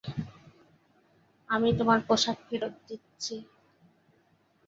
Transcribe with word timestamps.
আমি 1.49 1.69
তোমার 1.79 1.99
পোশাক 2.07 2.37
ফেরত 2.47 2.73
দিচ্ছি। 2.87 3.35